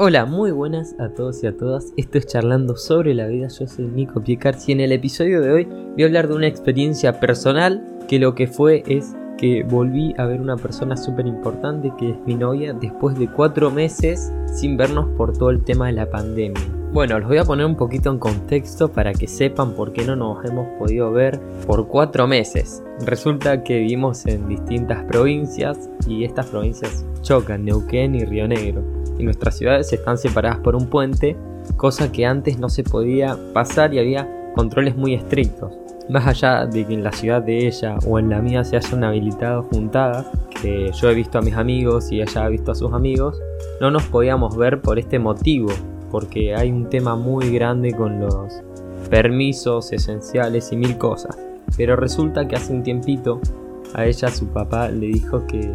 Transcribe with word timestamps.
Hola, 0.00 0.26
muy 0.26 0.52
buenas 0.52 0.94
a 1.00 1.08
todos 1.08 1.42
y 1.42 1.48
a 1.48 1.56
todas. 1.56 1.92
Esto 1.96 2.18
es 2.18 2.26
Charlando 2.28 2.76
sobre 2.76 3.14
la 3.14 3.26
vida. 3.26 3.48
Yo 3.48 3.66
soy 3.66 3.86
Nico 3.86 4.22
Piecarsi 4.22 4.70
y 4.70 4.74
en 4.74 4.80
el 4.80 4.92
episodio 4.92 5.40
de 5.40 5.50
hoy 5.50 5.64
voy 5.64 6.04
a 6.04 6.06
hablar 6.06 6.28
de 6.28 6.36
una 6.36 6.46
experiencia 6.46 7.18
personal 7.18 7.84
que 8.06 8.20
lo 8.20 8.36
que 8.36 8.46
fue 8.46 8.84
es 8.86 9.16
que 9.38 9.64
volví 9.64 10.14
a 10.16 10.26
ver 10.26 10.40
una 10.40 10.54
persona 10.54 10.96
súper 10.96 11.26
importante 11.26 11.92
que 11.98 12.10
es 12.10 12.16
mi 12.26 12.36
novia 12.36 12.72
después 12.74 13.18
de 13.18 13.26
cuatro 13.26 13.72
meses 13.72 14.32
sin 14.46 14.76
vernos 14.76 15.08
por 15.16 15.36
todo 15.36 15.50
el 15.50 15.64
tema 15.64 15.88
de 15.88 15.94
la 15.94 16.08
pandemia. 16.08 16.62
Bueno, 16.92 17.18
los 17.18 17.26
voy 17.26 17.38
a 17.38 17.44
poner 17.44 17.66
un 17.66 17.76
poquito 17.76 18.12
en 18.12 18.20
contexto 18.20 18.92
para 18.92 19.12
que 19.12 19.26
sepan 19.26 19.72
por 19.72 19.92
qué 19.92 20.04
no 20.04 20.14
nos 20.14 20.44
hemos 20.44 20.68
podido 20.78 21.10
ver 21.10 21.40
por 21.66 21.88
cuatro 21.88 22.28
meses. 22.28 22.84
Resulta 23.04 23.64
que 23.64 23.80
vivimos 23.80 24.26
en 24.26 24.46
distintas 24.46 25.02
provincias 25.06 25.90
y 26.06 26.22
estas 26.22 26.46
provincias 26.46 27.04
chocan, 27.22 27.64
Neuquén 27.64 28.14
y 28.14 28.24
Río 28.24 28.46
Negro 28.46 28.97
y 29.18 29.24
nuestras 29.24 29.56
ciudades 29.56 29.92
están 29.92 30.18
separadas 30.18 30.58
por 30.58 30.76
un 30.76 30.86
puente, 30.86 31.36
cosa 31.76 32.10
que 32.10 32.26
antes 32.26 32.58
no 32.58 32.68
se 32.68 32.84
podía 32.84 33.36
pasar 33.52 33.92
y 33.94 33.98
había 33.98 34.52
controles 34.54 34.96
muy 34.96 35.14
estrictos. 35.14 35.72
Más 36.08 36.26
allá 36.26 36.64
de 36.64 36.86
que 36.86 36.94
en 36.94 37.04
la 37.04 37.12
ciudad 37.12 37.42
de 37.42 37.66
ella 37.66 37.98
o 38.06 38.18
en 38.18 38.30
la 38.30 38.40
mía 38.40 38.64
se 38.64 38.76
hayan 38.76 39.04
habilitado 39.04 39.62
juntadas, 39.64 40.26
que 40.62 40.90
yo 40.92 41.10
he 41.10 41.14
visto 41.14 41.38
a 41.38 41.42
mis 41.42 41.54
amigos 41.54 42.10
y 42.10 42.22
ella 42.22 42.44
ha 42.44 42.48
visto 42.48 42.72
a 42.72 42.74
sus 42.74 42.92
amigos, 42.92 43.38
no 43.80 43.90
nos 43.90 44.04
podíamos 44.04 44.56
ver 44.56 44.80
por 44.80 44.98
este 44.98 45.18
motivo, 45.18 45.68
porque 46.10 46.54
hay 46.54 46.72
un 46.72 46.88
tema 46.88 47.14
muy 47.14 47.52
grande 47.52 47.92
con 47.92 48.20
los 48.20 48.62
permisos 49.10 49.92
esenciales 49.92 50.72
y 50.72 50.76
mil 50.76 50.96
cosas. 50.96 51.38
Pero 51.76 51.96
resulta 51.96 52.48
que 52.48 52.56
hace 52.56 52.72
un 52.72 52.82
tiempito 52.82 53.40
a 53.94 54.06
ella 54.06 54.28
su 54.28 54.46
papá 54.48 54.88
le 54.88 55.06
dijo 55.06 55.46
que, 55.46 55.70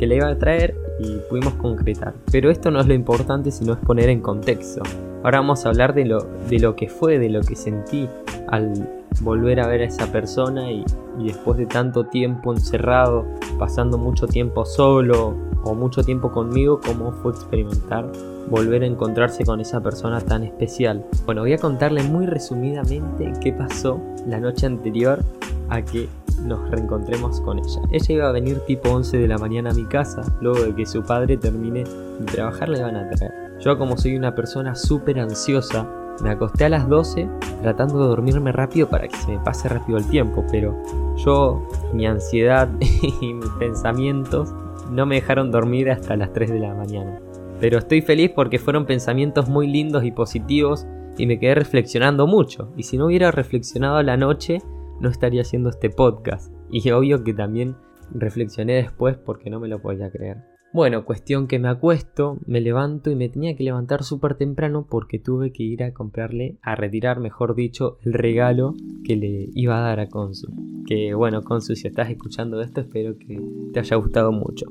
que 0.00 0.06
le 0.06 0.16
iba 0.16 0.28
a 0.28 0.38
traer 0.38 0.74
y 0.98 1.18
pudimos 1.28 1.52
concretar. 1.56 2.14
Pero 2.32 2.50
esto 2.50 2.70
no 2.70 2.80
es 2.80 2.86
lo 2.86 2.94
importante, 2.94 3.50
sino 3.50 3.74
es 3.74 3.78
poner 3.80 4.08
en 4.08 4.22
contexto. 4.22 4.82
Ahora 5.22 5.40
vamos 5.40 5.66
a 5.66 5.68
hablar 5.68 5.92
de 5.92 6.06
lo, 6.06 6.26
de 6.48 6.58
lo 6.58 6.74
que 6.74 6.88
fue, 6.88 7.18
de 7.18 7.28
lo 7.28 7.42
que 7.42 7.54
sentí 7.54 8.08
al 8.48 8.88
volver 9.20 9.60
a 9.60 9.66
ver 9.66 9.82
a 9.82 9.84
esa 9.84 10.10
persona 10.10 10.72
y, 10.72 10.86
y 11.18 11.26
después 11.26 11.58
de 11.58 11.66
tanto 11.66 12.04
tiempo 12.04 12.50
encerrado, 12.50 13.26
pasando 13.58 13.98
mucho 13.98 14.26
tiempo 14.26 14.64
solo 14.64 15.36
o 15.64 15.74
mucho 15.74 16.02
tiempo 16.02 16.32
conmigo, 16.32 16.80
cómo 16.82 17.12
fue 17.12 17.32
experimentar 17.32 18.10
volver 18.48 18.82
a 18.84 18.86
encontrarse 18.86 19.44
con 19.44 19.60
esa 19.60 19.82
persona 19.82 20.22
tan 20.22 20.44
especial. 20.44 21.04
Bueno, 21.26 21.42
voy 21.42 21.52
a 21.52 21.58
contarle 21.58 22.04
muy 22.04 22.24
resumidamente 22.24 23.34
qué 23.42 23.52
pasó 23.52 24.00
la 24.26 24.40
noche 24.40 24.64
anterior 24.64 25.22
a 25.68 25.82
que 25.82 26.08
nos 26.44 26.70
reencontremos 26.70 27.40
con 27.40 27.58
ella. 27.58 27.80
Ella 27.90 28.14
iba 28.14 28.28
a 28.28 28.32
venir 28.32 28.60
tipo 28.60 28.90
11 28.90 29.18
de 29.18 29.28
la 29.28 29.38
mañana 29.38 29.70
a 29.70 29.74
mi 29.74 29.84
casa, 29.84 30.22
luego 30.40 30.62
de 30.62 30.74
que 30.74 30.86
su 30.86 31.02
padre 31.02 31.36
termine 31.36 31.84
de 31.84 32.26
trabajar 32.26 32.68
le 32.68 32.82
van 32.82 32.96
a 32.96 33.10
traer. 33.10 33.32
Yo 33.60 33.76
como 33.78 33.96
soy 33.98 34.16
una 34.16 34.34
persona 34.34 34.74
súper 34.74 35.20
ansiosa, 35.20 35.86
me 36.22 36.30
acosté 36.30 36.64
a 36.64 36.68
las 36.68 36.88
12 36.88 37.28
tratando 37.62 38.00
de 38.00 38.08
dormirme 38.08 38.52
rápido 38.52 38.88
para 38.88 39.08
que 39.08 39.16
se 39.16 39.30
me 39.30 39.38
pase 39.38 39.68
rápido 39.68 39.98
el 39.98 40.06
tiempo, 40.08 40.44
pero 40.50 40.76
yo, 41.16 41.66
mi 41.92 42.06
ansiedad 42.06 42.68
y 43.20 43.34
mis 43.34 43.50
pensamientos 43.58 44.52
no 44.90 45.06
me 45.06 45.16
dejaron 45.16 45.50
dormir 45.50 45.90
hasta 45.90 46.16
las 46.16 46.32
3 46.32 46.50
de 46.50 46.60
la 46.60 46.74
mañana. 46.74 47.20
Pero 47.60 47.78
estoy 47.78 48.00
feliz 48.00 48.30
porque 48.34 48.58
fueron 48.58 48.86
pensamientos 48.86 49.48
muy 49.48 49.66
lindos 49.66 50.04
y 50.04 50.12
positivos 50.12 50.86
y 51.18 51.26
me 51.26 51.38
quedé 51.38 51.54
reflexionando 51.54 52.26
mucho. 52.26 52.72
Y 52.76 52.84
si 52.84 52.96
no 52.96 53.06
hubiera 53.06 53.30
reflexionado 53.30 54.02
la 54.02 54.16
noche, 54.16 54.62
no 55.00 55.08
estaría 55.08 55.42
haciendo 55.42 55.70
este 55.70 55.90
podcast. 55.90 56.52
Y 56.70 56.88
obvio 56.90 57.24
que 57.24 57.34
también 57.34 57.76
reflexioné 58.12 58.74
después 58.74 59.16
porque 59.16 59.50
no 59.50 59.60
me 59.60 59.68
lo 59.68 59.80
podía 59.80 60.10
creer. 60.10 60.38
Bueno, 60.72 61.04
cuestión 61.04 61.48
que 61.48 61.58
me 61.58 61.68
acuesto, 61.68 62.38
me 62.46 62.60
levanto 62.60 63.10
y 63.10 63.16
me 63.16 63.28
tenía 63.28 63.56
que 63.56 63.64
levantar 63.64 64.04
súper 64.04 64.36
temprano 64.36 64.86
porque 64.88 65.18
tuve 65.18 65.52
que 65.52 65.64
ir 65.64 65.82
a 65.82 65.92
comprarle, 65.92 66.58
a 66.62 66.76
retirar, 66.76 67.18
mejor 67.18 67.56
dicho, 67.56 67.98
el 68.04 68.12
regalo 68.12 68.76
que 69.04 69.16
le 69.16 69.48
iba 69.52 69.78
a 69.78 69.80
dar 69.82 69.98
a 69.98 70.08
Consu. 70.08 70.52
Que 70.86 71.12
bueno, 71.12 71.42
Consu, 71.42 71.74
si 71.74 71.88
estás 71.88 72.08
escuchando 72.08 72.60
esto, 72.60 72.82
espero 72.82 73.18
que 73.18 73.40
te 73.72 73.80
haya 73.80 73.96
gustado 73.96 74.30
mucho. 74.30 74.66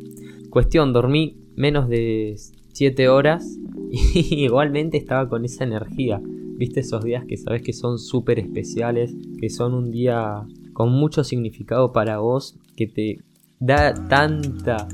Cuestión, 0.49 0.93
dormí 0.93 1.37
menos 1.57 1.89
de 1.89 2.35
7 2.71 3.09
horas 3.09 3.59
y 3.91 4.45
igualmente 4.45 4.97
estaba 4.97 5.27
con 5.27 5.43
esa 5.43 5.65
energía. 5.65 6.21
¿Viste 6.59 6.81
esos 6.81 7.05
días 7.05 7.23
que 7.25 7.37
sabes 7.37 7.61
que 7.61 7.71
son 7.71 7.97
súper 7.97 8.37
especiales? 8.37 9.15
Que 9.39 9.49
son 9.49 9.73
un 9.73 9.91
día 9.91 10.45
con 10.73 10.91
mucho 10.91 11.23
significado 11.23 11.93
para 11.93 12.19
vos, 12.19 12.59
que 12.75 12.85
te 12.85 13.19
da 13.61 13.93
tanta 13.93 14.89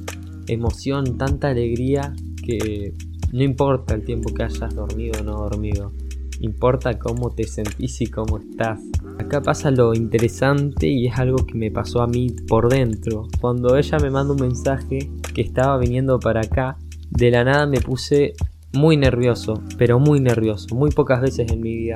emoción, 0.48 1.18
tanta 1.18 1.50
alegría, 1.50 2.14
que 2.46 2.94
no 3.34 3.42
importa 3.42 3.96
el 3.96 4.06
tiempo 4.06 4.32
que 4.32 4.44
hayas 4.44 4.76
dormido 4.76 5.20
o 5.22 5.24
no 5.24 5.32
dormido. 5.40 5.92
Importa 6.40 7.00
cómo 7.00 7.32
te 7.32 7.46
sentís 7.46 8.00
y 8.00 8.06
cómo 8.12 8.38
estás. 8.38 8.80
Acá 9.18 9.42
pasa 9.42 9.72
lo 9.72 9.96
interesante 9.96 10.86
y 10.86 11.08
es 11.08 11.18
algo 11.18 11.48
que 11.48 11.56
me 11.56 11.72
pasó 11.72 12.04
a 12.04 12.08
mí 12.08 12.28
por 12.48 12.70
dentro. 12.70 13.28
Cuando 13.42 13.76
ella 13.76 13.98
me 13.98 14.12
manda 14.12 14.36
un 14.36 14.42
mensaje 14.42 15.10
que 15.34 15.42
estaba 15.42 15.80
viniendo 15.80 16.20
para 16.20 16.42
acá, 16.42 16.78
de 17.10 17.32
la 17.32 17.44
nada 17.44 17.66
me 17.66 17.82
puse 17.82 18.34
muy 18.76 18.98
nervioso, 18.98 19.62
pero 19.78 20.00
muy 20.00 20.20
nervioso. 20.20 20.76
Muy 20.76 20.92
pocas 20.92 21.22
veces 21.22 21.52
en 21.52 21.62
mi 21.62 21.76
vida 21.76 21.96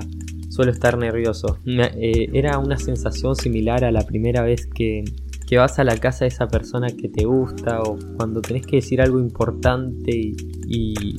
suelo 0.50 0.72
estar 0.72 0.98
nervioso. 0.98 1.58
Eh, 1.66 2.30
era 2.34 2.58
una 2.58 2.78
sensación 2.78 3.36
similar 3.36 3.86
a 3.86 3.92
la 3.92 4.02
primera 4.02 4.42
vez 4.42 4.68
que, 4.68 5.06
que, 5.48 5.58
vas 5.58 5.80
a 5.80 5.84
la 5.84 5.96
casa 5.98 6.26
de 6.26 6.30
esa 6.30 6.48
persona 6.48 6.88
que 6.90 7.08
te 7.08 7.26
gusta 7.26 7.82
o 7.82 7.98
cuando 8.18 8.42
tenés 8.42 8.66
que 8.66 8.78
decir 8.78 9.02
algo 9.02 9.20
importante 9.20 10.12
y, 10.12 11.16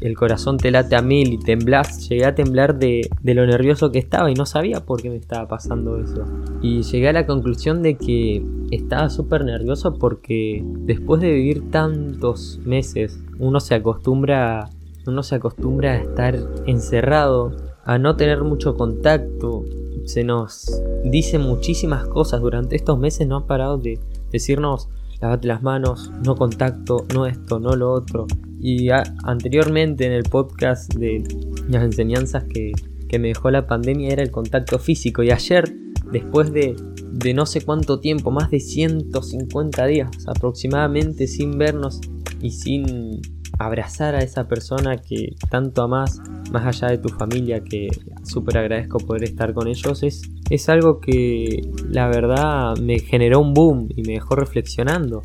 el 0.00 0.16
corazón 0.16 0.58
te 0.58 0.70
late 0.70 0.96
a 0.96 1.02
mil 1.02 1.32
y 1.32 1.38
temblás. 1.38 2.10
Llegué 2.10 2.26
a 2.26 2.34
temblar 2.34 2.78
de, 2.78 3.08
de, 3.22 3.34
lo 3.34 3.46
nervioso 3.46 3.90
que 3.90 3.98
estaba 3.98 4.30
y 4.30 4.34
no 4.34 4.44
sabía 4.44 4.84
por 4.84 5.00
qué 5.00 5.08
me 5.08 5.16
estaba 5.16 5.48
pasando 5.48 5.98
eso. 5.98 6.26
Y 6.60 6.82
llegué 6.82 7.08
a 7.08 7.12
la 7.14 7.24
conclusión 7.26 7.80
de 7.80 7.96
que 7.96 8.44
estaba 8.70 9.08
súper 9.08 9.46
nervioso 9.46 9.94
porque 9.98 10.62
después 10.62 11.22
de 11.22 11.32
vivir 11.32 11.70
tantos 11.70 12.60
meses 12.66 13.18
uno 13.38 13.60
se 13.60 13.76
acostumbra 13.76 14.68
uno 15.06 15.22
se 15.22 15.36
acostumbra 15.36 15.92
a 15.92 15.96
estar 15.96 16.38
encerrado, 16.66 17.56
a 17.84 17.98
no 17.98 18.16
tener 18.16 18.42
mucho 18.42 18.76
contacto. 18.76 19.64
Se 20.04 20.24
nos 20.24 20.82
dice 21.04 21.38
muchísimas 21.38 22.06
cosas 22.06 22.40
durante 22.40 22.76
estos 22.76 22.98
meses, 22.98 23.26
no 23.26 23.36
han 23.36 23.46
parado 23.46 23.78
de 23.78 23.98
decirnos 24.30 24.88
lavate 25.20 25.48
las 25.48 25.62
manos, 25.62 26.10
no 26.24 26.34
contacto, 26.36 27.06
no 27.14 27.26
esto, 27.26 27.58
no 27.58 27.76
lo 27.76 27.92
otro. 27.92 28.26
Y 28.60 28.88
anteriormente 28.90 30.06
en 30.06 30.12
el 30.12 30.24
podcast 30.24 30.92
de 30.94 31.22
las 31.68 31.82
enseñanzas 31.82 32.44
que, 32.44 32.72
que, 33.08 33.18
me 33.18 33.28
dejó 33.28 33.50
la 33.50 33.66
pandemia 33.66 34.10
era 34.10 34.22
el 34.22 34.30
contacto 34.30 34.78
físico. 34.78 35.22
Y 35.22 35.30
ayer, 35.30 35.64
después 36.10 36.52
de, 36.52 36.76
de 37.10 37.34
no 37.34 37.46
sé 37.46 37.62
cuánto 37.62 38.00
tiempo, 38.00 38.30
más 38.30 38.50
de 38.50 38.60
150 38.60 39.86
días 39.86 40.10
aproximadamente 40.26 41.26
sin 41.26 41.58
vernos 41.58 42.00
y 42.40 42.50
sin 42.50 43.20
abrazar 43.58 44.14
a 44.14 44.18
esa 44.18 44.48
persona 44.48 44.96
que 44.96 45.34
tanto 45.50 45.82
amas, 45.82 46.20
más 46.52 46.66
allá 46.66 46.88
de 46.88 46.98
tu 46.98 47.08
familia, 47.08 47.62
que 47.62 47.88
súper 48.22 48.58
agradezco 48.58 48.98
poder 48.98 49.24
estar 49.24 49.54
con 49.54 49.68
ellos, 49.68 50.02
es, 50.02 50.22
es 50.50 50.68
algo 50.68 51.00
que 51.00 51.68
la 51.88 52.08
verdad 52.08 52.76
me 52.78 52.98
generó 52.98 53.40
un 53.40 53.54
boom 53.54 53.88
y 53.94 54.02
me 54.02 54.14
dejó 54.14 54.36
reflexionando. 54.36 55.22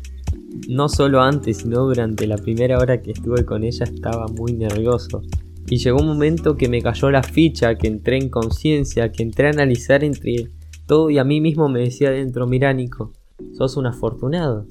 No 0.68 0.88
solo 0.88 1.22
antes, 1.22 1.58
sino 1.58 1.84
durante 1.84 2.26
la 2.26 2.36
primera 2.36 2.78
hora 2.78 3.00
que 3.00 3.12
estuve 3.12 3.44
con 3.44 3.64
ella 3.64 3.84
estaba 3.84 4.26
muy 4.26 4.52
nervioso. 4.52 5.22
Y 5.68 5.78
llegó 5.78 6.00
un 6.00 6.08
momento 6.08 6.56
que 6.56 6.68
me 6.68 6.82
cayó 6.82 7.10
la 7.10 7.22
ficha, 7.22 7.76
que 7.76 7.86
entré 7.86 8.16
en 8.16 8.28
conciencia, 8.28 9.12
que 9.12 9.22
entré 9.22 9.46
a 9.46 9.50
analizar 9.50 10.02
entre 10.02 10.48
todo 10.86 11.10
y 11.10 11.18
a 11.18 11.24
mí 11.24 11.40
mismo 11.40 11.68
me 11.68 11.80
decía 11.80 12.10
dentro, 12.10 12.48
mira 12.48 12.72
Nico, 12.72 13.12
sos 13.56 13.76
un 13.76 13.86
afortunado 13.86 14.66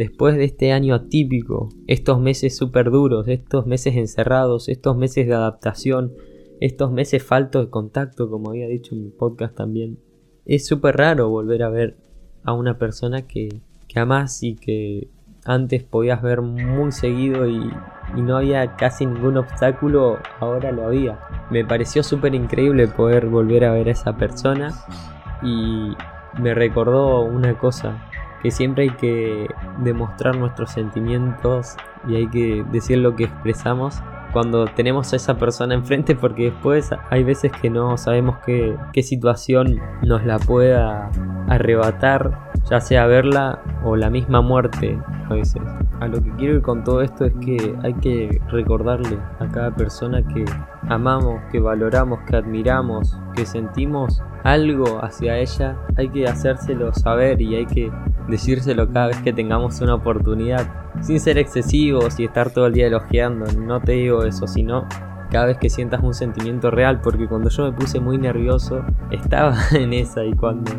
después 0.00 0.34
de 0.34 0.44
este 0.44 0.72
año 0.72 0.94
atípico, 0.94 1.68
estos 1.86 2.18
meses 2.18 2.56
súper 2.56 2.90
duros, 2.90 3.28
estos 3.28 3.66
meses 3.66 3.96
encerrados, 3.96 4.70
estos 4.70 4.96
meses 4.96 5.26
de 5.26 5.34
adaptación, 5.34 6.14
estos 6.58 6.90
meses 6.90 7.22
faltos 7.22 7.66
de 7.66 7.70
contacto, 7.70 8.30
como 8.30 8.48
había 8.48 8.66
dicho 8.66 8.94
en 8.94 9.02
mi 9.04 9.10
podcast 9.10 9.54
también, 9.54 9.98
es 10.46 10.66
súper 10.66 10.96
raro 10.96 11.28
volver 11.28 11.62
a 11.62 11.68
ver 11.68 11.98
a 12.44 12.54
una 12.54 12.78
persona 12.78 13.26
que, 13.26 13.50
que 13.88 14.00
amás 14.00 14.42
y 14.42 14.54
que 14.54 15.08
antes 15.44 15.84
podías 15.84 16.22
ver 16.22 16.40
muy 16.40 16.92
seguido 16.92 17.46
y, 17.46 17.70
y 18.16 18.22
no 18.22 18.38
había 18.38 18.76
casi 18.76 19.04
ningún 19.04 19.36
obstáculo, 19.36 20.16
ahora 20.38 20.72
lo 20.72 20.86
había. 20.86 21.20
Me 21.50 21.62
pareció 21.62 22.02
súper 22.02 22.34
increíble 22.34 22.88
poder 22.88 23.26
volver 23.26 23.66
a 23.66 23.74
ver 23.74 23.88
a 23.88 23.92
esa 23.92 24.16
persona 24.16 24.72
y 25.42 25.90
me 26.40 26.54
recordó 26.54 27.20
una 27.20 27.58
cosa 27.58 28.09
que 28.42 28.50
siempre 28.50 28.84
hay 28.84 28.90
que 28.90 29.48
demostrar 29.78 30.36
nuestros 30.36 30.70
sentimientos 30.70 31.76
y 32.08 32.16
hay 32.16 32.28
que 32.28 32.64
decir 32.70 32.98
lo 32.98 33.16
que 33.16 33.24
expresamos 33.24 34.02
cuando 34.32 34.66
tenemos 34.66 35.12
a 35.12 35.16
esa 35.16 35.36
persona 35.38 35.74
enfrente 35.74 36.14
porque 36.14 36.44
después 36.44 36.90
hay 37.10 37.24
veces 37.24 37.50
que 37.52 37.68
no 37.68 37.96
sabemos 37.96 38.38
qué, 38.46 38.76
qué 38.92 39.02
situación 39.02 39.80
nos 40.02 40.24
la 40.24 40.38
pueda 40.38 41.10
arrebatar 41.48 42.50
ya 42.68 42.80
sea 42.80 43.06
verla 43.06 43.60
o 43.84 43.96
la 43.96 44.10
misma 44.10 44.40
muerte 44.40 44.98
a 45.28 45.34
veces. 45.34 45.62
A 46.00 46.06
lo 46.06 46.22
que 46.22 46.30
quiero 46.36 46.54
ir 46.56 46.62
con 46.62 46.84
todo 46.84 47.02
esto 47.02 47.24
es 47.24 47.34
que 47.44 47.76
hay 47.82 47.94
que 47.94 48.40
recordarle 48.48 49.18
a 49.38 49.46
cada 49.48 49.74
persona 49.74 50.22
que 50.22 50.44
amamos, 50.88 51.40
que 51.50 51.60
valoramos, 51.60 52.20
que 52.20 52.36
admiramos, 52.36 53.18
que 53.34 53.44
sentimos 53.44 54.22
algo 54.44 55.04
hacia 55.04 55.36
ella, 55.36 55.76
hay 55.96 56.08
que 56.08 56.26
hacérselo 56.26 56.92
saber 56.94 57.42
y 57.42 57.56
hay 57.56 57.66
que 57.66 57.90
decírselo 58.30 58.90
cada 58.92 59.08
vez 59.08 59.18
que 59.18 59.32
tengamos 59.32 59.80
una 59.80 59.94
oportunidad, 59.94 60.66
sin 61.00 61.20
ser 61.20 61.38
excesivos 61.38 62.18
y 62.18 62.24
estar 62.24 62.50
todo 62.50 62.66
el 62.66 62.74
día 62.74 62.86
elogiando, 62.86 63.46
no 63.52 63.80
te 63.80 63.92
digo 63.92 64.24
eso, 64.24 64.46
sino 64.46 64.86
cada 65.30 65.46
vez 65.46 65.58
que 65.58 65.70
sientas 65.70 66.02
un 66.02 66.12
sentimiento 66.12 66.70
real, 66.70 67.00
porque 67.00 67.28
cuando 67.28 67.50
yo 67.50 67.64
me 67.64 67.72
puse 67.72 68.00
muy 68.00 68.18
nervioso, 68.18 68.84
estaba 69.10 69.54
en 69.72 69.92
esa 69.92 70.24
y 70.24 70.32
cuando 70.32 70.72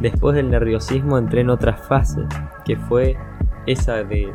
después 0.00 0.36
del 0.36 0.50
nerviosismo 0.50 1.18
entré 1.18 1.40
en 1.40 1.50
otra 1.50 1.74
fase, 1.74 2.22
que 2.64 2.76
fue 2.76 3.16
esa 3.66 4.04
de, 4.04 4.32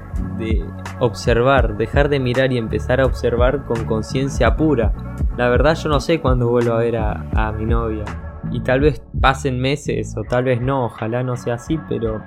observar, 1.00 1.77
dejar 1.77 2.09
de 2.09 2.19
mirar 2.19 2.51
y 2.51 2.57
empezar 2.57 3.00
a 3.00 3.06
observar 3.06 3.65
con 3.65 3.85
conciencia 3.85 4.57
pura. 4.57 4.94
La 5.38 5.47
verdad 5.47 5.75
yo 5.75 5.89
no 5.89 6.01
sé 6.01 6.19
cuándo 6.19 6.50
vuelvo 6.50 6.73
a 6.73 6.79
ver 6.79 6.97
a, 6.97 7.25
a 7.33 7.51
mi 7.53 7.65
novia. 7.65 8.03
Y 8.51 8.59
tal 8.62 8.81
vez 8.81 9.01
pasen 9.21 9.59
meses 9.59 10.15
o 10.18 10.23
tal 10.23 10.44
vez 10.44 10.59
no, 10.59 10.85
ojalá 10.85 11.23
no 11.23 11.38
sea 11.38 11.53
así, 11.53 11.79
pero 11.88 12.21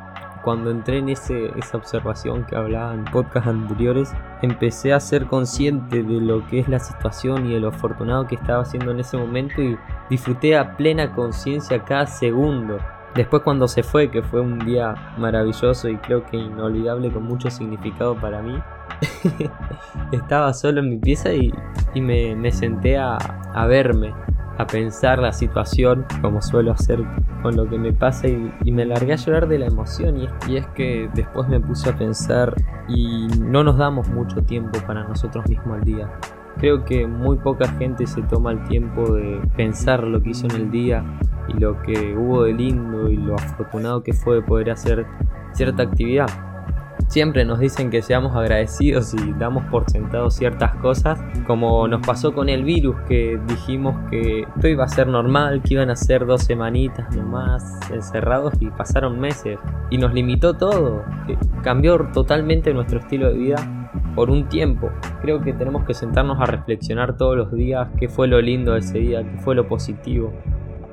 cuando 0.45 0.71
entré 0.71 0.99
en 0.99 1.09
ese, 1.09 1.51
esa 1.59 1.79
observación 1.79 2.45
que 2.45 2.55
hablaba 2.55 2.95
en 2.95 3.05
podcast 3.07 3.47
anteriores, 3.47 4.13
empecé 4.43 4.93
a 4.93 5.01
ser 5.01 5.27
consciente 5.27 6.03
de 6.03 6.21
lo 6.21 6.47
que 6.47 6.61
es 6.61 6.69
la 6.69 6.79
situación 6.79 7.47
y 7.47 7.55
de 7.55 7.61
lo 7.61 7.69
afortunado 7.69 8.27
que 8.27 8.35
estaba 8.35 8.63
haciendo 8.63 8.91
en 8.91 9.01
ese 9.01 9.17
momento 9.17 9.63
y 9.63 9.79
disfruté 10.11 10.57
a 10.57 10.77
plena 10.77 11.13
conciencia 11.15 11.83
cada 11.83 12.07
segundo. 12.07 12.79
Después 13.15 13.43
cuando 13.43 13.67
se 13.69 13.83
fue, 13.83 14.11
que 14.11 14.23
fue 14.23 14.41
un 14.41 14.59
día 14.59 14.95
maravilloso 15.17 15.89
y 15.89 15.97
creo 15.97 16.25
que 16.27 16.37
inolvidable 16.37 17.11
con 17.11 17.23
mucho 17.23 17.49
significado 17.51 18.15
para 18.15 18.43
mí, 18.43 18.59
estaba 20.13 20.53
solo 20.53 20.81
en 20.81 20.91
mi 20.91 20.97
pieza 20.99 21.33
y, 21.33 21.53
me, 21.95 22.53
senté 22.53 22.99
a, 22.99 23.17
a 23.17 23.67
verme 23.67 24.13
a 24.59 24.67
pensar 24.67 25.19
la 25.19 25.33
situación 25.33 26.07
como 26.21 26.41
suelo 26.41 26.73
hacer 26.73 27.03
con 27.43 27.57
lo 27.57 27.69
que 27.69 27.79
me 27.79 27.93
pasa 27.93 28.29
y, 28.29 28.73
me 28.73 28.85
largué 28.85 29.13
a 29.13 29.17
llorar 29.17 29.49
de 29.49 29.59
la 29.59 29.67
emoción 29.67 30.17
y, 30.17 30.29
y, 30.49 30.57
es 30.57 30.67
que 30.69 31.09
después 31.15 31.49
me 31.49 31.61
puse 31.61 31.91
a 31.91 31.97
pensar 31.97 32.55
y 32.89 33.27
no 33.41 33.63
nos 33.63 33.77
damos 33.77 34.09
mucho 34.09 34.43
tiempo 34.43 34.79
para 34.87 35.05
nosotros 35.05 35.47
mismos 35.49 35.79
al 35.79 35.85
día. 35.85 36.11
Creo 36.59 36.85
que 36.85 37.07
muy 37.07 37.37
poca 37.37 37.69
gente 37.79 38.07
se 38.07 38.23
toma 38.23 38.53
el 38.53 38.65
tiempo 38.65 39.13
de 39.13 39.41
pensar 39.57 40.05
lo 40.05 40.23
que 40.23 40.31
hizo 40.31 40.47
en 40.47 40.53
el 40.53 40.71
día 40.71 41.05
y 41.49 41.59
lo 41.59 41.81
que 41.83 42.17
hubo 42.17 42.45
de 42.45 42.55
lindo 42.55 43.11
y 43.11 43.17
lo 43.17 43.35
afortunado 43.35 44.03
que 44.03 44.13
fue 44.13 44.37
de 44.37 44.43
poder 44.43 44.71
hacer 44.71 45.07
cierta 45.53 45.83
actividad. 45.83 46.29
Siempre 47.09 47.45
nos 47.45 47.61
dicen 47.61 47.91
que 47.91 48.03
seamos 48.03 48.35
agradecidos 48.35 49.15
y 49.15 49.33
damos 49.39 49.65
por 49.67 49.89
sentado 49.91 50.31
ciertas 50.31 50.75
cosas, 50.77 51.21
como 51.47 51.87
nos 51.87 52.05
pasó 52.05 52.33
con 52.35 52.49
el 52.49 52.65
virus, 52.65 52.97
que 53.07 53.39
dijimos 53.47 53.95
que 54.11 54.41
esto 54.41 54.69
iba 54.69 54.85
a 54.85 54.89
ser 54.89 55.07
normal, 55.07 55.63
que 55.63 55.75
iban 55.75 55.91
a 55.91 55.97
ser 55.97 56.27
dos 56.27 56.43
semanitas 56.43 57.15
nomás 57.15 57.63
encerrados 57.91 58.55
y 58.61 58.67
pasaron 58.67 59.21
meses 59.21 59.59
y 59.91 59.99
nos 59.99 60.15
limitó 60.15 60.55
todo, 60.55 61.05
cambió 61.63 61.99
totalmente 62.13 62.73
nuestro 62.73 62.99
estilo 62.99 63.29
de 63.29 63.39
vida 63.39 63.91
por 64.15 64.31
un 64.31 64.49
tiempo. 64.49 64.91
Creo 65.21 65.41
que 65.41 65.53
tenemos 65.53 65.85
que 65.85 65.95
sentarnos 65.95 66.41
a 66.41 66.47
reflexionar 66.47 67.17
todos 67.17 67.37
los 67.37 67.53
días 67.53 67.89
qué 67.99 68.09
fue 68.09 68.29
lo 68.29 68.41
lindo 68.41 68.77
ese 68.77 68.99
día, 68.99 69.23
qué 69.23 69.39
fue 69.39 69.55
lo 69.55 69.69
positivo, 69.69 70.33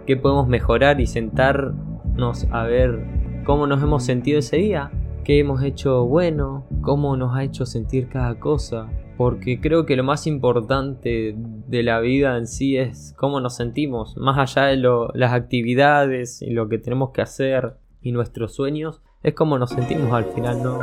qué 0.06 0.18
podemos 0.18 0.48
mejorar 0.48 1.00
y 1.00 1.08
sentarnos 1.08 2.48
a 2.52 2.64
ver 2.64 3.04
cómo 3.46 3.66
nos 3.66 3.82
hemos 3.82 4.04
sentido 4.04 4.40
ese 4.40 4.58
día 4.58 4.92
qué 5.24 5.40
hemos 5.40 5.64
hecho 5.64 6.06
bueno, 6.06 6.66
cómo 6.82 7.16
nos 7.16 7.36
ha 7.36 7.44
hecho 7.44 7.66
sentir 7.66 8.08
cada 8.08 8.40
cosa, 8.40 8.90
porque 9.18 9.60
creo 9.60 9.86
que 9.86 9.96
lo 9.96 10.04
más 10.04 10.28
importante 10.28 11.36
de 11.36 11.84
la 11.84 12.00
vida 12.00 12.38
en 12.38 12.48
sí 12.48 12.78
es 12.78 13.14
cómo 13.18 13.40
nos 13.40 13.56
sentimos, 13.56 14.18
más 14.18 14.38
allá 14.38 14.68
de 14.68 14.78
las 15.14 15.34
actividades 15.34 16.42
y 16.42 16.52
lo 16.52 16.70
que 16.70 16.78
tenemos 16.78 17.12
que 17.12 17.22
hacer 17.22 17.76
y 18.02 18.12
nuestros 18.12 18.56
sueños, 18.56 19.02
es 19.24 19.36
cómo 19.36 19.60
nos 19.60 19.70
sentimos 19.70 20.12
al 20.12 20.26
final, 20.26 20.64
no, 20.64 20.80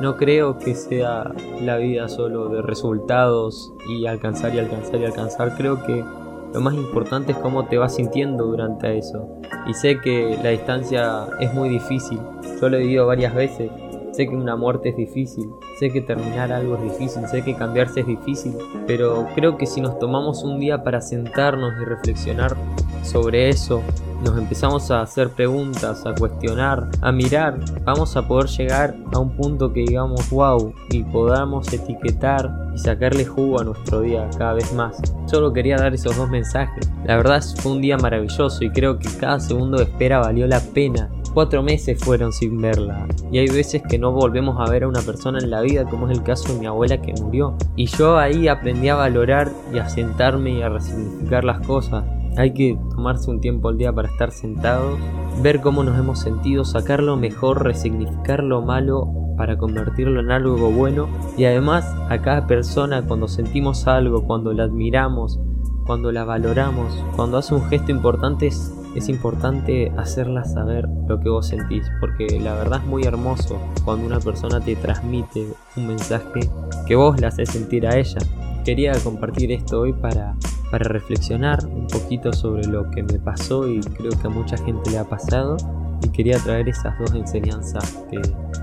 no 0.00 0.16
creo 0.16 0.58
que 0.58 0.76
sea 0.76 1.32
la 1.60 1.76
vida 1.78 2.08
solo 2.08 2.48
de 2.48 2.62
resultados 2.62 3.72
y 3.88 4.06
alcanzar 4.06 4.54
y 4.54 4.60
alcanzar 4.60 5.00
y 5.00 5.04
alcanzar, 5.04 5.56
creo 5.56 5.82
que 5.82 6.04
lo 6.52 6.60
más 6.60 6.74
importante 6.74 7.32
es 7.32 7.38
cómo 7.38 7.66
te 7.66 7.78
vas 7.78 7.94
sintiendo 7.94 8.44
durante 8.46 8.98
eso. 8.98 9.28
Y 9.66 9.74
sé 9.74 10.00
que 10.00 10.38
la 10.42 10.50
distancia 10.50 11.26
es 11.38 11.54
muy 11.54 11.68
difícil. 11.68 12.18
Yo 12.60 12.68
lo 12.68 12.76
he 12.76 12.80
vivido 12.80 13.06
varias 13.06 13.34
veces. 13.34 13.70
Sé 14.12 14.26
que 14.26 14.34
una 14.34 14.56
muerte 14.56 14.88
es 14.88 14.96
difícil, 14.96 15.48
sé 15.78 15.90
que 15.90 16.00
terminar 16.00 16.52
algo 16.52 16.76
es 16.76 16.82
difícil, 16.82 17.26
sé 17.28 17.42
que 17.42 17.54
cambiarse 17.54 18.00
es 18.00 18.06
difícil, 18.06 18.56
pero 18.84 19.28
creo 19.36 19.56
que 19.56 19.66
si 19.66 19.80
nos 19.80 20.00
tomamos 20.00 20.42
un 20.42 20.58
día 20.58 20.82
para 20.82 21.00
sentarnos 21.00 21.72
y 21.80 21.84
reflexionar 21.84 22.56
sobre 23.04 23.48
eso, 23.48 23.82
nos 24.22 24.36
empezamos 24.38 24.90
a 24.90 25.02
hacer 25.02 25.30
preguntas, 25.30 26.04
a 26.06 26.14
cuestionar, 26.14 26.88
a 27.00 27.12
mirar, 27.12 27.58
vamos 27.84 28.16
a 28.16 28.26
poder 28.26 28.48
llegar 28.48 28.94
a 29.12 29.18
un 29.18 29.30
punto 29.30 29.72
que 29.72 29.80
digamos 29.80 30.28
wow 30.30 30.74
y 30.90 31.02
podamos 31.04 31.72
etiquetar 31.72 32.50
y 32.74 32.78
sacarle 32.78 33.24
jugo 33.24 33.60
a 33.60 33.64
nuestro 33.64 34.02
día 34.02 34.28
cada 34.36 34.54
vez 34.54 34.72
más. 34.72 35.00
Solo 35.26 35.52
quería 35.52 35.76
dar 35.76 35.94
esos 35.94 36.16
dos 36.16 36.28
mensajes. 36.28 36.90
La 37.04 37.16
verdad 37.16 37.42
fue 37.62 37.72
un 37.72 37.80
día 37.80 37.96
maravilloso 37.96 38.62
y 38.64 38.70
creo 38.70 38.98
que 38.98 39.08
cada 39.18 39.40
segundo 39.40 39.78
de 39.78 39.84
espera 39.84 40.18
valió 40.18 40.46
la 40.46 40.60
pena. 40.60 41.10
Cuatro 41.32 41.62
meses 41.62 41.98
fueron 42.02 42.32
sin 42.32 42.60
verla 42.60 43.06
y 43.30 43.38
hay 43.38 43.46
veces 43.46 43.82
que 43.88 43.98
no 43.98 44.10
volvemos 44.10 44.56
a 44.58 44.68
ver 44.68 44.82
a 44.82 44.88
una 44.88 45.00
persona 45.00 45.38
en 45.38 45.50
la 45.50 45.60
vida 45.60 45.84
como 45.84 46.10
es 46.10 46.18
el 46.18 46.24
caso 46.24 46.52
de 46.52 46.58
mi 46.58 46.66
abuela 46.66 47.00
que 47.00 47.14
murió. 47.14 47.56
Y 47.76 47.86
yo 47.86 48.18
ahí 48.18 48.48
aprendí 48.48 48.88
a 48.88 48.96
valorar 48.96 49.50
y 49.72 49.78
a 49.78 49.88
sentarme 49.88 50.50
y 50.50 50.62
a 50.62 50.68
resignificar 50.68 51.44
las 51.44 51.64
cosas 51.64 52.04
hay 52.36 52.52
que 52.52 52.78
tomarse 52.90 53.30
un 53.30 53.40
tiempo 53.40 53.68
al 53.68 53.78
día 53.78 53.92
para 53.92 54.08
estar 54.08 54.30
sentados, 54.30 54.98
ver 55.42 55.60
cómo 55.60 55.82
nos 55.84 55.98
hemos 55.98 56.20
sentido, 56.20 56.64
sacar 56.64 57.02
lo 57.02 57.16
mejor, 57.16 57.64
resignificar 57.64 58.42
lo 58.42 58.62
malo 58.62 59.08
para 59.36 59.56
convertirlo 59.56 60.20
en 60.20 60.30
algo 60.30 60.70
bueno 60.70 61.08
y 61.38 61.44
además 61.44 61.86
a 62.10 62.20
cada 62.20 62.46
persona 62.46 63.02
cuando 63.06 63.26
sentimos 63.26 63.86
algo, 63.86 64.26
cuando 64.26 64.52
la 64.52 64.64
admiramos, 64.64 65.40
cuando 65.86 66.12
la 66.12 66.24
valoramos, 66.24 66.92
cuando 67.16 67.38
hace 67.38 67.54
un 67.54 67.64
gesto 67.64 67.90
importante 67.90 68.48
es, 68.48 69.08
importante 69.08 69.90
hacerla 69.96 70.44
saber 70.44 70.86
lo 71.08 71.18
que 71.20 71.30
vos 71.30 71.48
sentís, 71.48 71.90
porque 72.00 72.38
la 72.38 72.54
verdad 72.54 72.80
es 72.82 72.86
muy 72.86 73.04
hermoso 73.04 73.58
cuando 73.84 74.06
una 74.06 74.20
persona 74.20 74.60
te 74.60 74.76
transmite 74.76 75.48
un 75.76 75.86
mensaje 75.86 76.40
que 76.86 76.94
vos 76.96 77.18
le 77.20 77.26
haces 77.26 77.48
sentir 77.48 77.86
a 77.86 77.96
ella. 77.96 78.18
Quería 78.64 78.92
compartir 79.02 79.52
esto 79.52 79.80
hoy 79.80 79.94
para 79.94 80.34
para 80.70 80.88
reflexionar 80.88 81.64
un 81.66 81.86
poquito 81.86 82.32
sobre 82.32 82.66
lo 82.66 82.90
que 82.90 83.02
me 83.02 83.18
pasó 83.18 83.68
y 83.68 83.80
creo 83.80 84.10
que 84.10 84.26
a 84.26 84.30
mucha 84.30 84.56
gente 84.58 84.90
le 84.90 84.98
ha 84.98 85.04
pasado 85.04 85.56
y 86.02 86.08
quería 86.08 86.38
traer 86.38 86.68
esas 86.68 86.98
dos 86.98 87.14
enseñanzas 87.14 88.04
que, 88.10 88.20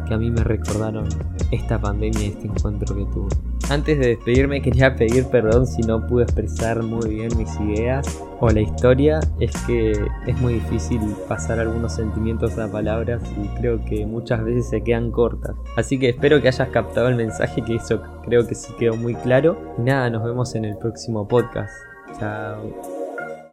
que 0.07 0.13
a 0.13 0.17
mí 0.17 0.31
me 0.31 0.43
recordaron 0.43 1.07
esta 1.51 1.79
pandemia 1.79 2.21
y 2.23 2.27
este 2.27 2.47
encuentro 2.47 2.95
que 2.95 3.05
tuve. 3.05 3.29
Antes 3.69 3.99
de 3.99 4.07
despedirme 4.07 4.61
quería 4.61 4.95
pedir 4.95 5.25
perdón 5.25 5.67
si 5.67 5.81
no 5.81 6.05
pude 6.07 6.23
expresar 6.23 6.81
muy 6.83 7.15
bien 7.15 7.37
mis 7.37 7.53
ideas 7.59 8.23
o 8.39 8.49
la 8.49 8.61
historia. 8.61 9.19
Es 9.39 9.51
que 9.65 9.91
es 10.25 10.41
muy 10.41 10.53
difícil 10.53 11.01
pasar 11.27 11.59
algunos 11.59 11.93
sentimientos 11.93 12.57
a 12.57 12.71
palabras 12.71 13.21
y 13.35 13.47
creo 13.59 13.83
que 13.83 14.05
muchas 14.05 14.43
veces 14.43 14.69
se 14.69 14.81
quedan 14.81 15.11
cortas. 15.11 15.55
Así 15.75 15.99
que 15.99 16.09
espero 16.09 16.41
que 16.41 16.47
hayas 16.47 16.69
captado 16.69 17.09
el 17.09 17.15
mensaje 17.15 17.61
que 17.61 17.75
eso 17.75 18.01
creo 18.23 18.47
que 18.47 18.55
sí 18.55 18.73
quedó 18.79 18.95
muy 18.95 19.15
claro. 19.15 19.57
Y 19.77 19.81
nada, 19.81 20.09
nos 20.09 20.23
vemos 20.23 20.55
en 20.55 20.63
el 20.63 20.77
próximo 20.77 21.27
podcast. 21.27 21.86
Chao. 22.15 22.96